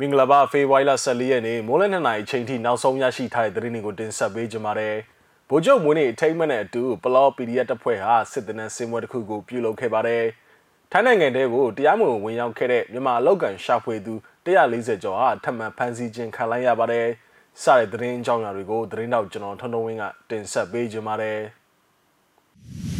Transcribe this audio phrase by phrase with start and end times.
[0.00, 4.94] မင်္ဂလာပါဖေဖော်ဝါရီလ14ရက်နေ့မိုးလယ်2နာရီအချိန်ထိနောက်ဆုံးရရှိထားတဲ့သတင်းတွေကိုတင်ဆက်ပေးကြပါမယ်။
[5.48, 10.24] ဗိုလ်ချုပ်မွေးနေ့အထိမ်းအမှတ်နဲ့အတူပလော PDF တပ်ဖွဲ့ဟာစစ်တပ်နဲ့စင်ပွဲတစ်ခုကိုပြုလုပ်ခဲ့ပါတယ်။
[10.92, 14.14] ထိုင်းနိုင်ငံတဲကိုတရားမဝင်ဝင်ရောက်ခဲ့တဲ့မြန်မာအလောက်ကန်ရှာဖွေသူ
[14.46, 17.06] 140ကျော်ဟာထပ်မံဖမ်းဆီးခြင်းခံလိုက်ရပါတယ်။
[17.62, 21.40] စတဲ့သတင်းအကြောင်းအရာတွေကိုသတင်းတောက်ကျွန်တော်ထွန်းထွန်းဝင်းကတင်ဆက်ပေးကြပါမယ်။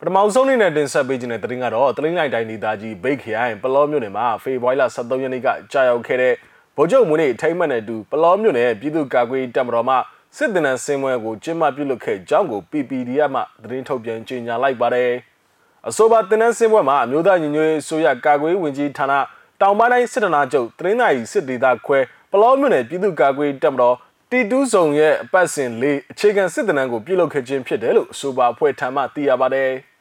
[0.00, 6.34] ပထမဆုံးအနေနဲ့တင်ဆက်ပေးခြင်းတဲ့သတင်းကတော့တလင်းလိုက်တိုင်းဒေသကြီးဘိတ်ခရိုင်ပလောမြို့နယ်မှာဖေဖော်ဝါရီလ23ရက်နေ့ကကြာရောက်ခဲ့တဲ့
[6.76, 9.96] ဗိုလ်ချုပ်မွေးနေ့ထိမ့်မှတ်နဲ့တူပလောမြို့နယ်ပြည်သူ့ကာကွယ်တပ်မတော်မှ
[10.36, 15.10] စစ်တပ်နဲ့စင်ပွဲကိုကျင်းပပြုလုပ်ခဲ့ကြောင်းကို PPDF မှသတင်းထုတ်ပြန်ကြေညာလိုက်ပါတယ်။
[15.88, 19.12] အဆိုပါတင်နန်းစင်ပွဲမှာအမျိုးသားညီညွတ်ရေးဆိုရကာကွယ်ဝင်ကြီးဌာန
[19.60, 21.98] တောင်ပိုင်းတိုင်းစစ်တနာချုပ်တရင်းနိုင်စစ်ဒေသခွဲ
[22.32, 23.96] ပလောမြို့နယ်ပြည်သူ့ကာကွယ်တပ်မတော်
[24.30, 29.70] တီတူးဆောင်ရဲ့အပတ်စဉ်လေးအခြေခံစစ်တနန်းကိုပြုလုပ်ခဲ့ခြင်းဖြစ်တယ်လို့အဆိုပါအဖွဲ့ထံမှသိရပါတယ်။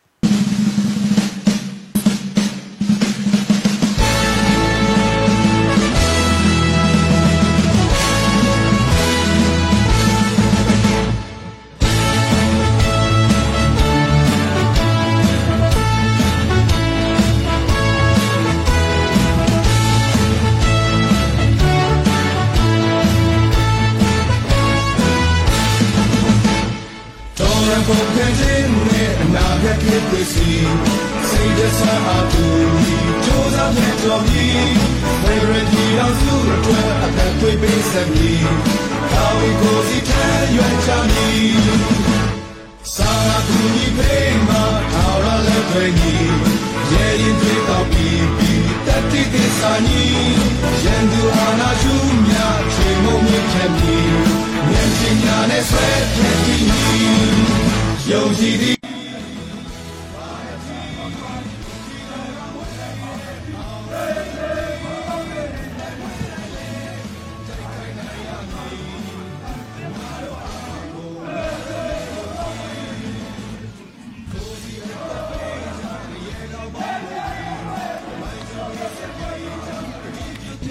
[27.87, 30.49] ကုန်ခဲ့ခြင်းနဲ့အနာဂတ်ဖြစ်သိစီ
[31.29, 32.45] စိတ်တဆာအတူ
[32.81, 34.73] ကြီးကြိုးစားဖြတ်တော်ပြီး
[35.23, 38.45] ဝေရတီအောင်စုအတွက်အသက်သွေးပေးစမည်
[39.11, 41.55] ကာဝီကိုစီထဲရွယ်ချမည်
[42.95, 43.13] စာ
[43.47, 46.33] ကူညီပေးမှာထော်ရလက်တွေကြီး
[46.91, 50.35] ရဲ့ရင်တွေတော့ပြီးပြီးတတိသစ္စာကြီး
[50.85, 51.93] ရန်သူအာနာရှု
[52.25, 52.33] မြ
[52.73, 54.09] ချေမုံမြင့်ချက်မည်
[54.71, 57.44] ဉာဏ်ပညာနဲ့ဆွဲဖြတ်တည်
[58.11, 58.75] ယုံကြည်သည်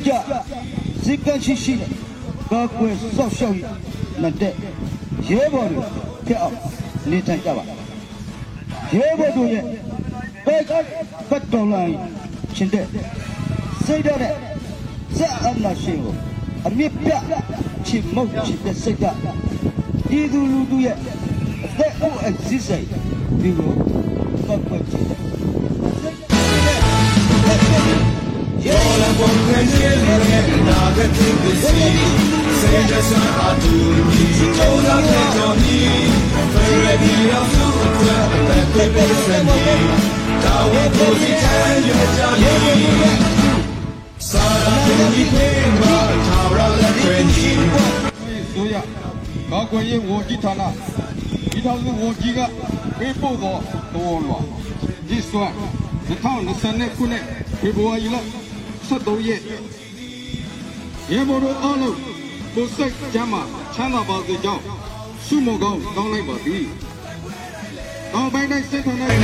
[0.07, 0.13] ကြ
[1.05, 1.91] ဇိကရှိရှိနဲ့
[2.51, 3.65] ကာကွယ်စောက်ရှောက်ရ
[4.23, 4.55] လက်တဲ့
[5.29, 5.83] ရဲဘော်တွေ
[6.27, 7.65] ထက်အောင် နေထိုင်ကြပါ
[8.97, 9.65] ရဲဘော်တို့ရဲ့
[10.47, 10.73] ဘက်က
[11.31, 11.97] ဘတ်တော်လိုင်း
[12.57, 12.87] ရှင်တဲ့
[13.85, 14.35] စိတ်ဓာတ်နဲ့
[15.17, 16.15] စက်အနာရှင်ကို
[16.67, 17.13] အမြင့်ပြ
[17.87, 19.19] ချစ်မုတ်ချစ်တဲ့စိတ်ဓာတ်
[20.09, 20.97] ဒီသူလူသူရဲ့
[21.65, 22.87] အသက်အိုးအစည်းစိတ်
[23.41, 23.73] ဒီကို
[24.47, 25.07] ပတ်ပတ်ချစ်
[33.11, 33.75] ဆာအတူ
[34.13, 36.09] ကြီးကြိုးစားဖြတ်တော်ပြီး
[36.53, 39.85] ဝေရတီအောင်စုအတွက်အသက်သွေးပေးစမည်
[40.45, 43.19] ကာဝီကိုစီထဲရွယ်ချမည်
[44.31, 44.47] စာ
[44.85, 45.97] ကူညီပေးမှာ
[46.27, 47.63] ထော်ရလက်တွေကြီး
[48.53, 48.75] ဆိုရ
[49.51, 50.63] ကောက်ွယ်ရေးဝန်ကြီးဌာန
[51.53, 52.41] ဒီထောင်စုဝန်ကြီးက
[52.99, 53.57] ပေးပို့သော
[53.95, 54.39] တော်လွာ
[55.09, 55.53] ဒီစွမ်း
[56.09, 57.25] 2020ခုနှစ်
[57.61, 58.17] ဖေဖော်ဝါရီလ
[58.89, 59.43] 23ရက်
[61.11, 61.99] ရေဘော်တို့အားလုံး
[62.55, 63.41] ကိုယ်စိတ်ကြမ်းမှ
[63.75, 64.63] ချမ်းသာပါစေကြောင်း
[65.27, 66.65] ဆုမကောင်းတောင်းလိုက်ပါသည်။
[68.13, 69.21] တောင်ပိုင်းတိုင်းစစ်ဌာနရဲ့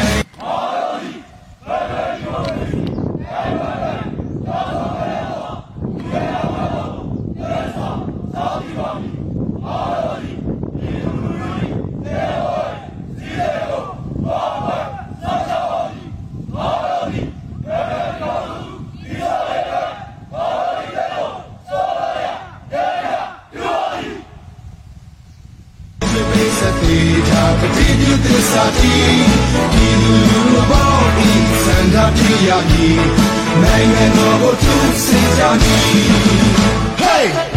[28.10, 28.96] ပတိပြုသစ္စာတိ
[29.72, 30.12] ဒီလူ
[30.52, 31.32] လူပေါင်းဤ
[31.62, 33.00] စံဓာပြရမည်
[33.62, 36.08] နိုင်ငံတော်ကိုသူစင်ကြမည်
[37.02, 37.49] Hey!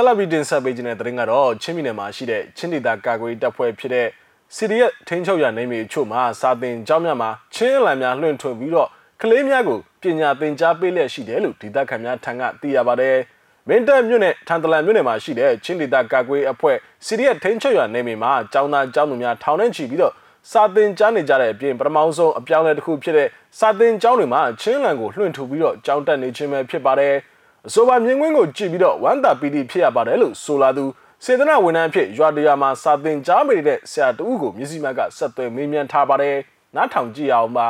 [0.00, 4.06] ဆယ်လဘီတင်ဆက်ပေးခြင်းတဲ့သတင်းကတော့ချင်းပြည်နယ်မှာရှိတဲ့ချင်းဒေသကာကွယ်တပ်ဖွဲ့ဖြစ်တဲ့
[4.54, 8.88] စီရီယက်ထင်းချုပ်ရနေမြေအချို့မှာစာတင်ကျောင်းများမှာချင်းအလံများလွှင့်ထွင်ပြီးတော့
[9.20, 13.16] ကလေးများကိုပညာသင်ကြားပေးလျက်ရှိတယ်လို့ဒေသခံများထံကသိရပါတယ်။
[13.68, 16.76] မင်းတပ်မြို့နယ်ထန်တလန်မြို့နယ်မှာရှိတဲ့ချင်းဒေသကာကွယ်အဖွဲ့
[17.06, 20.14] စီရီယက်ထင်းချုပ်ရနေမြေမှာကျောင်းသားကျောင်းသူများထောင်ထဲချီပြီးတော့
[20.50, 27.14] စာတင်ကြားနေကြတဲ့အပြင်ပထမဆုံးအပြောင်းအလဲတစ်ခုဖြစ်တဲ့စာတင်ကျောင်းတွေမှာချင်းလံကိုလွှင့်ထူပြီးတော့ကျောင်းတက်နေခြင်းပဲဖြစ်ပါတယ်။
[27.66, 30.84] အဆိုပါမြင်ကွင်းကိုကြည့်ပြီးတော့ဝမ်းသာပီတိဖြစ်ရပါတယ်လို့ဆိုလာသူ
[31.24, 36.36] စေတနာဝန်ထမ်းအဖြစ်ရွာတရွာမှာစာသင်ကြားပေးတဲ့ဆရာတဦးကိုမျက်စိမှတ်ကဆက်သွယ်မေးမြန်းထားပါတယ်
[36.76, 37.68] နားထောင်ကြည့်အောင်ပါ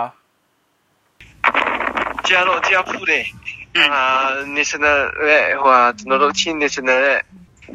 [2.26, 3.24] ကျတော့တရားဖူးတယ်
[3.78, 4.02] အာ
[4.56, 4.98] national
[5.28, 7.20] ရဲ့ဟိုကျွန်တော်တို့ချင်း national ရဲ့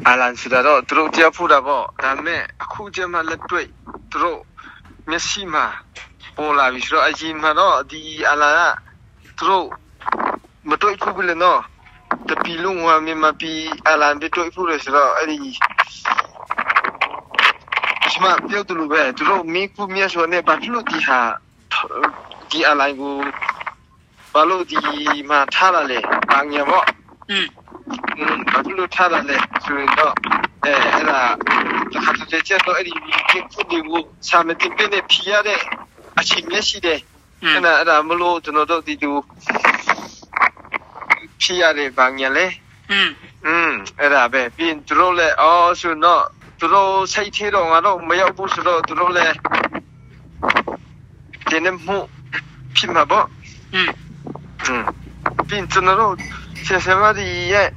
[0.08, 3.66] အလန်ဆိုတာတော့သူတို့တရားဖူးတာပေါ့ဒါပေမဲ့အခုကျမှလက်တွေ့
[4.10, 4.40] သူတို့
[5.10, 5.64] မျက်စိမှာ
[6.36, 8.60] ပေါ်လာပြီဆိုတော့အရင်မှတော့ဒီအလန်က
[9.38, 9.66] သူတို့
[10.68, 11.60] မတွေ့ဘူးလေနော်
[12.28, 15.38] တပီလုံးဝမြန်မာပြည်အလံပြတော့ဖို့လေဆိုတော့အဲ့ဒီ
[18.12, 21.20] ကျွန်မပြောတူလို့ပဲသူတို့မိခုမြတ်စွာနဲ့ဘာလို့ဒီဟာ
[22.50, 23.16] ဒီအလိုင်းကို
[24.32, 24.78] ဘာလို့ဒီ
[25.30, 25.98] မှာထားရလဲ
[26.30, 26.84] ဘာငယ်ပေါ့
[27.30, 27.46] อืม
[28.52, 30.14] ဘာလို့ထားရလဲဆိုတော့
[30.64, 31.20] အဲအဲ့ဒါ
[31.92, 32.92] တစ်ခါတစ်ချက်တော့အဲ့ဒီ
[33.30, 35.60] ကိစ္စတွေကိုစာမတင်ပြနေဖြစ်ရတဲ့
[36.18, 37.00] အချိန်မျက်ရှိတယ်
[37.44, 39.12] အဲ့ဒါအဲ့ဒါမလို့ကျွန်တော်တို့ဒီသူ
[41.46, 42.46] ဖြစ်ရတယ်ဘာညာလဲ
[42.90, 43.10] อืม
[43.46, 46.24] อืมအဲ့ဒါပဲပြီးရင်သူတို့လည်းအော်ဆိုတော့
[46.58, 49.34] သူတို့စိတ်ထဲတော့ငါတော့မရောက်ဘူးဆိုတော့သူတို့လည်း
[51.48, 51.98] ဒီနေ့မှု
[52.76, 53.26] ဖြစ်မှာပေါ့
[53.74, 53.90] อืม
[54.64, 54.82] อืม
[55.48, 56.14] ပြီးရင်ကျွန်တော်တို့
[56.66, 57.68] ဆယ်ဆယ်မဒီရဲ့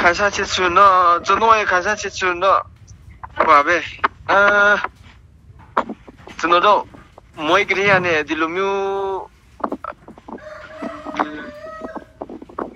[0.00, 0.94] ခါစားချစ်စွန်းတော့
[1.26, 2.60] ကျွန်တော်ရဲ့ခါစားချစ်စွန်းတော့
[3.48, 3.76] ဘာပဲ
[4.30, 4.38] အာ
[6.38, 6.80] ကျွန်တော်တို့
[7.46, 8.82] မွေးကလေးရနဲ့ဒီလိုမျိုး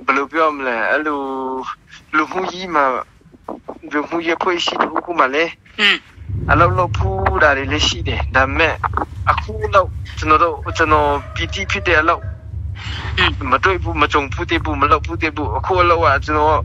[0.07, 1.21] ဘယ်လိုပြောမလဲအဲ့လို
[2.17, 2.85] လူမှုကြီးမှာ
[3.93, 5.53] လူမှုရေးဖွဲ့ရှိတဲ့ခုမှလည်း
[6.51, 8.75] အလုပ်လုပ်ဖူးတာတွေလည်းရှိတယ်ဒါပေမဲ့
[9.31, 9.89] အခုတော့
[10.19, 12.23] ကျွန်တော်တို့ကျွန်တော်ပီတိဖြစ်တဲ့အလုပ်
[13.51, 16.61] မတွေ့ဘူးမကြုံဘူးတဲ့ဘူးမလုပ်ဘူးတဲ့ဘူးအခုအလုပ်ကကျွန်တော်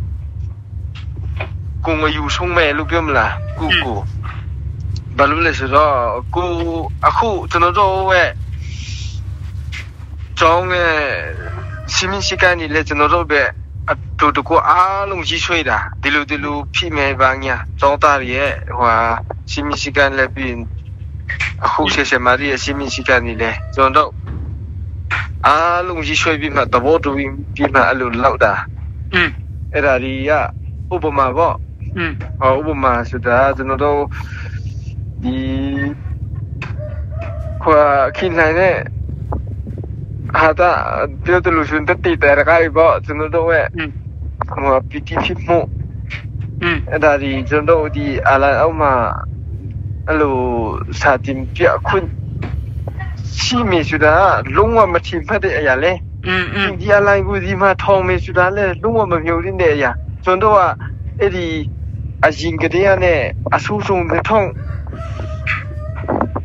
[1.85, 3.97] ကိုငယူဆုံးမဲ့လို့ပြောမလားကိုကို
[5.17, 5.95] ဘာလို့လဲဆိုတော့
[6.35, 6.49] ကို
[7.07, 8.29] အခုကျွန်တော်တို့ရဲ့
[10.39, 10.95] ကျောင်းရဲ့
[11.94, 13.42] စီမင်းစီကနေလေကျွန်တော်တို့ပဲ
[13.90, 18.92] အတူတကူအားလုံးကြီးဆွေးတာဒီလိုဒီလိုဖြစ်မဲ့ပါညာကျောင်းသားရဲ့ဟို
[19.50, 20.54] စီမင်းစီကန်လည်းပြီး
[21.64, 24.26] အခုရှေ့ရှေ့မာရီရဲ့စီမင်းစီကနေလေကျွန်တော်တို့
[25.46, 28.52] အားလုံးကြီးရွှေပြီးမှသဘောတူပြီးမှအဲ့လိုလောက်တာ
[29.14, 29.28] อืม
[29.72, 30.32] အဲ့ဒါဒီက
[30.94, 31.54] ဥပမာပေါ့
[31.96, 34.00] อืมဟောဥပမာဆိုတာကျွန်တော်တို့
[35.22, 35.36] ဒီ
[37.62, 37.82] ခွာ
[38.16, 38.99] ခိနိုင်တဲ့ဟာတာပြောတယ်လို့ရှင်တ
[40.33, 43.61] hata pio tu lu sun ta ti ta ra kai bo chun do we
[44.57, 45.69] mo piti phi mo
[46.99, 49.13] da di chun do di ala au ma
[50.07, 52.11] alo sa tim pi a khun
[53.45, 55.99] chi mi su da long wa ma chi phat de ya le
[56.77, 59.57] di ala ku di ma thong mi su da le long wa ma myo din
[59.57, 60.75] de ya chun do wa
[61.21, 61.65] ai di
[62.27, 63.13] အရင်ကတည်းကနေ
[63.55, 64.51] အဆူဆုံးတဲ့ထောင်း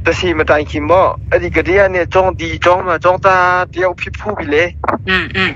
[0.06, 4.63] တစီမတိုင်ခင်မောအဲ့ဒီကတည်းကနဲ့ကြောင်းဒီကြောင်းမှာကြောင်းသားတယောက်ဖြစ်ဖို့ပြီလေ
[5.10, 5.51] อืมอืม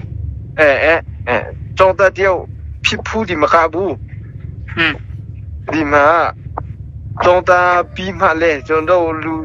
[0.59, 0.93] အဲအဲ
[1.27, 1.37] အဲ
[1.77, 2.39] ကြောင်းသားတယောက်
[2.85, 3.93] ဖြစ်ဖို့ဒီမကဘူး
[4.77, 4.93] อืม
[5.71, 6.05] ဒီမှာ
[7.23, 9.35] ကြောင်းသားပြီးမှလဲကျွန်တော်လူ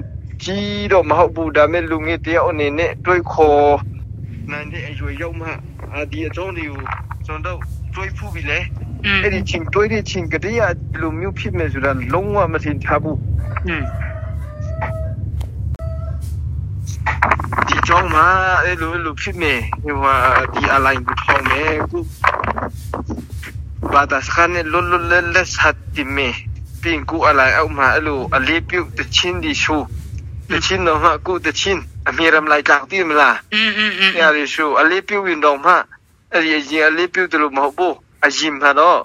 [0.43, 3.73] ကြီးတော့မဟုတ်ဘူးဒါမဲ့လူငယ်တယောက်အနေနဲ့တွေးခေါ်
[4.51, 5.49] နိုင်တဲ့အရွယ်ရောက်မှ
[5.95, 6.81] အာဒီအကြောင်းတွေကို
[7.27, 7.59] ကျွန်တော်
[7.95, 8.59] တွေးဖူးပြီလေ
[9.23, 10.65] အဲ့ဒီချင်းတွေးတဲ့ချင်းကတည်းက
[11.01, 13.19] လူမျိုးဖြစ်မယ်ဆိုတာလုံးဝမထင်ထားဘူး
[13.69, 13.77] ဒီ
[17.96, 18.28] ထောင်းမှာ
[18.64, 20.16] အဲ့လိုလိုဖြစ်မယ်ဟိုဟာ
[20.54, 22.00] ဒီအလိုက်ကိုထောင်းမယ်ခု
[23.94, 26.28] ဘာသာစခန်းလွတ်လွတ်လပ်လပ်ဆက်တိမေ
[26.82, 29.78] ပင်ကူအလိုက်အောက်မှာအဲ့လိုအလေးပြုတ်တချင်းဒီရှူ
[30.52, 35.74] တချင်းတော့မှကိုတချင်းအမေရမ်လိုက်ကောက်တိမလားအင်းအင်းအင်းအဲ့ဒီရှူအလေးပြုတ်ရင်တော့မှ
[36.34, 39.00] အဲ့ဒီအရင်အလေးပြုတ်တယ်လို့မဟုတ်ဘူးအရင်မှာတော့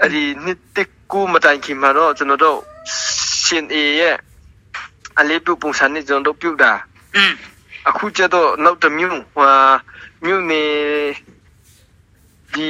[0.00, 2.58] အဲ့ဒီနှစ်တက်ကူမတိုင်ခင်မှာတော့ကျွန်တော်တို့
[3.44, 4.16] ရှင်အေရဲ့
[5.20, 6.72] အလေးပြုတ်ပုံစံနဲ့ကျွန်တော်တို့ပြုတ်တာ
[7.16, 7.36] အင်း
[7.89, 9.51] အခုကျတော့နောက်တစ်မျိုးဟို
[10.25, 10.63] မြို့နေ
[12.53, 12.67] ဒီ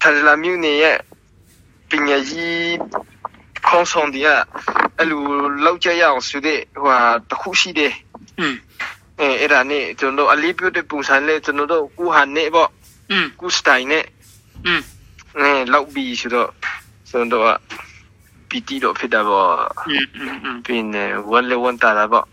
[0.00, 0.98] ထရလာမြို့နေရဲ့
[1.90, 2.76] ပညာကြီး
[3.66, 4.28] ခေါင်းဆောင်တွေက
[4.98, 5.22] အဲ့လို
[5.64, 6.98] လောက်ကြရအောင်ဆိုတဲ့ဟိုဟာ
[7.30, 7.94] တခုရှိတယ်
[8.40, 8.54] อืม
[9.20, 12.70] အဲအဲ့ဒါနဲ့ကျွန်တော်တို့အလေးပြုတ်တဲ့ပုံစံလေးကျွန်တော်တို့ကူဟာနဲ့ပေါ့
[13.10, 14.04] อืมကူစတိုင်နဲ့
[14.66, 14.80] อืม
[15.38, 16.50] အဲလောက်ပြီးဆိုတော့
[17.10, 17.58] ကျွန်တော်တို့က
[18.48, 19.50] ပီတီတော့ဖြစ်တာပေါ့
[19.88, 22.26] อืมอืมอืมပြီးနေဝက်လေဝန်တာတာပေါ့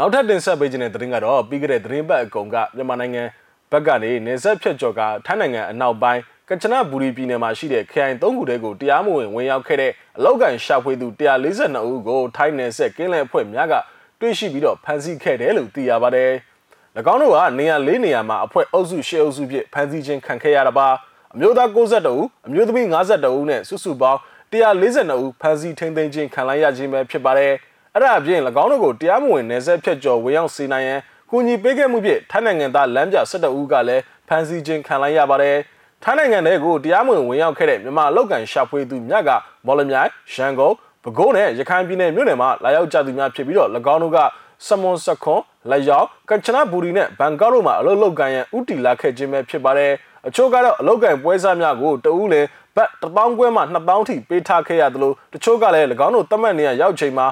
[0.00, 3.22] နောက်ထပ်တင်ဆက်ပေးခြင်းတဲ့သတင်းကတော့ပြီးခဲ့တဲ့သတင်းပတ်အကုန်ကမြန်မာနိုင်ငံ
[3.70, 11.06] ဘက်ကနေနေဆက်ဖြတ်ကျော်ကထိုင်းနိုင်ငံအနောက်ပိုင်းကချနဘူရီပြည်နယ်မှာရှိတဲ့ခရိုင်၃ခုတည်းကိုတရားမဝင်ဝင်ရောက်ခဲ့တဲ့အလောက်ကန်ရှာဖွေသူ
[11.50, 13.74] 142ဦးကိုထိုင်းနယ်ဆက်ကင်းလဲအဖွဲ့များက
[14.20, 16.30] တွေ့ရှိပြီးတော့ဖမ်းဆီးခဲ့တယ်လို့သိရပါတယ်။၎
[17.12, 20.88] င်းတို့ကနေရာ၄နေရာမှာအဖွဲ့အုပ်စု၈အုပ်စုဖြင့်ဖမ်းဆီးခြင်းခံခဲ့ရတာပါ။
[21.34, 24.20] အမျိုးသား62ဦးအမျိုးသမီး52ဦးနဲ့စုစုပေါင်း
[24.52, 27.54] 142ဦးဖမ်းဆီးထိန်းသိမ်းခြင်းခံလိုက်ရခြင်းပဲဖြစ်ပါတယ်။
[27.94, 35.56] အဲ့ဒါအပြင်၎င်းတို့ကိုတရားမဝင်နယ်ဆက်ဖြတ်ကျော်ဝင်ရောက်စေနိုင်ရန်ကူညီပေးခဲ့မှုဖြင့်ထိုင်းနိုင်ငံသားလမ်းပြ12ဦးကလည်းဖမ်းဆီးခြင်းခံလိုက်ရပါတယ်။
[36.02, 39.30] ထိုင်းနိုင်ငံထဲကိုတရားမဝင်ဝင်ရောက်ခဲ့တဲ့မြန်မာအလောက်ကန်ရှာဖွေသူမြတ်က
[39.66, 44.18] မော်လမြိုင်ရန်ကုန်ပဲခူးနဲ့ရခိုင်ပြည်နယ်မြို့နယ်မှာလာရောက်ကြသူများဖြစ်ပြီးတော့၎င်းတို့က
[44.66, 45.40] စမွန်စခွန်
[45.70, 49.92] လက်ရောက်ကချနာဘူရီနဲ့ဘန်ကောက်တို့မှာအလုပ်လုပ်ကန်ရန်ဥတီလာခဲ့ခြင်းပဲဖြစ်ပါတယ်။
[50.26, 57.26] အချို့ကတော့အလုပ်ကန်ပွဲစားများကိုတဦးလည်းဘတ်1000ခွဲမှ2000ထိပေးထားခဲ့ရသလိုတချို့ကလည်း၎င်းတို့တတ်မှတ်နေရရောက်ချိန်မှာ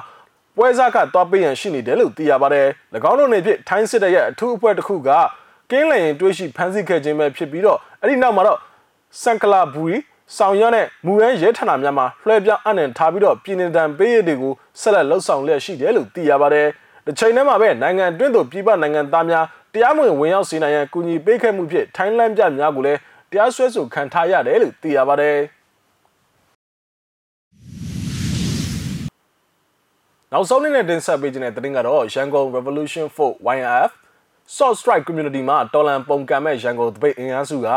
[0.57, 2.67] ပွဲစားကတွားပေးရန်ရှိနေတယ်လို့သိရပါတယ်။၎
[3.09, 5.09] င်းတို့နေဖြင့်ထိုင်းစစ်တပ်ရဲ့အထူးအဖွဲ့တစ်ခုက
[5.71, 8.59] ကင်းလည်ရင်တွေးရှိဖမ်းဆီးခဲ့ခြင်းပဲဖြစ်ပြီးတော့အဲ့ဒီနောက်မှာတော့
[9.21, 9.97] စန်ကလာဘူရီ
[10.35, 16.67] ဆောင်ရွက်တဲ့မူရန်ရဲဌာနများမှာလွှဲပြောင်းအနှံထားပြီးတော့ပြည်နယ်တံပေးရတွေကိုဆက်လက်လှုပ်ဆောင်လျက်ရှိတယ်လို့သိရပါတယ်။
[17.05, 22.99] ဒီချိန်ထဲမှာပဲနိုင်ငံအတွင်းသို့ပြည်ပနိုင်ငံသားများတရားမဝင်ဝင်ရောက်စေနိုင်ရန်ကူညီပေးခဲ့မှုဖြင့်ထိုင်းလန်ပြများကိုလည်း
[23.31, 25.37] တရားစွဲဆိုခံထားရတယ်လို့သိရပါတယ်။
[30.33, 33.91] နောက်ဆုံးနေ့နဲ့တင်ဆက်ပေးခြင်းတဲ့တင်ကတော့ရန်ကုန် Revolution 4 YNF
[34.55, 37.67] Salt Strike Community မှာတော်လန်ပုံကံမဲ့ရန်ကုန်တပိတ်အင်အားစုက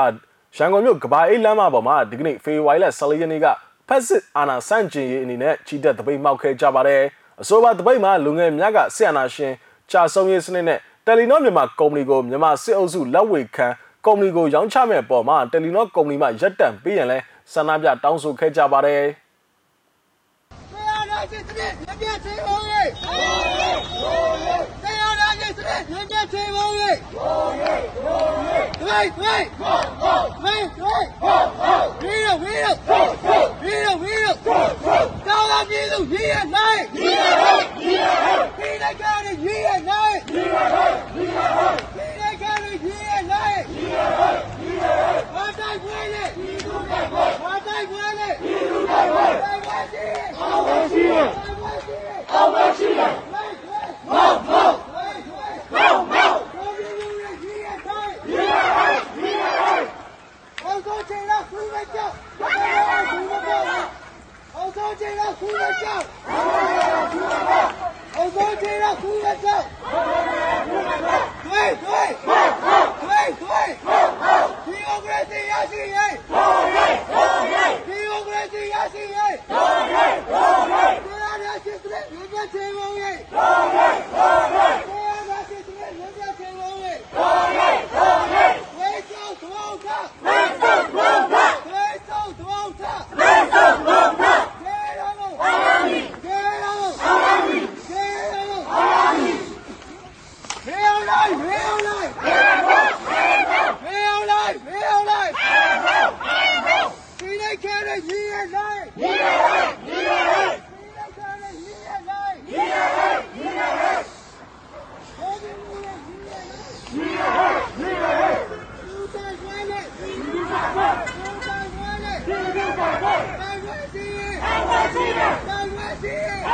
[0.57, 3.47] ရန်ကုန်မြို့ကဘာအိတ်လမ်းမပေါ်မှာဒီကနေ့ဖေဝိုင်လက်14ရက်နေ့က
[3.89, 7.03] ဖက်စစ်အာဏာစန့်ကျင်ရေးအနေနဲ့ချီတက်တပိတ်မှောက်ခဲ့ကြပါတယ်
[7.43, 9.53] အဆိုပါတပိတ်မှာလူငယ်များကဆီယနာရှင်
[9.91, 13.69] ကြာဆုံးရေးစနစ်နဲ့တယ်လီနောမြန်မာကုမ္ပဏီကိုမြန်မာစစ်အုပ်စုလက်ဝေခံ
[14.07, 17.19] ကုမ္ပဏီကိုရောင်းချမဲ့ပေါ်မှာတယ်လီနောကုမ္ပဏီမှရက်တန့်ပေးရန်လဲ
[17.53, 19.03] ဆန္ဒပြတောင်းဆိုခဲ့ကြပါတယ်
[22.01, 23.27] တရားနာရှင်စနစ်မြတ်
[24.11, 26.93] မြတ်သေးပါဦးရေတရားနာရှင်စနစ်မြတ်မြတ်သေးပါဦးရေ
[28.85, 31.09] ဝိုင်းဝိုင်းဝိုင်းဝိုင်း
[32.03, 32.75] ဝီရောဝီရော
[33.63, 34.35] ဝီရောဝီရော
[35.27, 44.50] တောင်းလာပြည်သူရေးရနိုင်ရေးရနိုင်ရေးရနိုင်ပြည်လိုက်ကြရရေးရနိုင်ရေးရနိုင်ရေးရနိုင်ပြည်လိုက်ကြရရေးရနိုင်ရေးရနိုင်ရေးရနိုင်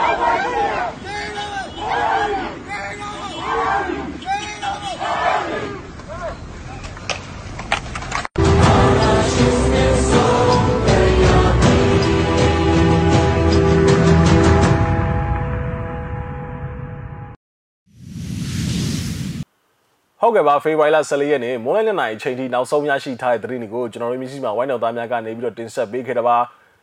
[0.07, 0.65] တိုင်းဝဲစီ
[1.05, 2.19] မေလောမေ
[2.51, 3.17] လောမေလော
[20.21, 26.37] ဟုတ်ကဲ့ပါဖေဖော်ဝါရီလ14ရက်နေ့မွန်းလယ်2နာရီအချိန်ထိနောက်ဆုံးရရှိထားတဲ့သတင်းတွေကိုကျွန်တော်တို့မျိုးစီမှာဝိုင်းတော်သားများကနေပြီးတော့တင်ဆက်ပေးခဲ့တာပါ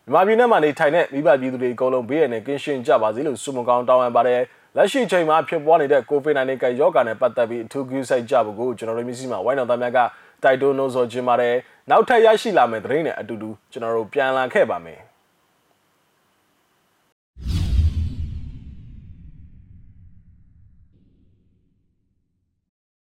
[0.05, 4.41] မြန်မာပြည်နဲ့မှနေထိုင်တဲ့မိဘပြည်သူတွေအကုန်လုံးဘေးရန်နဲ့ကင်းရှင်းကြပါစေလို့ဆုမကောင်းတောင်းပန်ပါတယ်
[4.75, 9.99] လက်ရှိချိန်မှာဖြစ်ပွားနေတဲ့ COVID-19 ကရောဂါနဲ့ပတ်သက်ပြီးအထူးကူးစိုက်ကြဖို့ကိုကျွန်တော်တို့မျိုးစီမှာဝိုင်းတော်သားများက
[10.43, 11.55] တိုက်တွန်းနှိုးဆော်ခြင်းပါတယ်
[11.89, 14.99] နောက်ထပ်ရရှိလာမယ့်သတင်းတွေအတူတူကျွန်တော်တို့ပြန်လာခဲ့ပါမယ်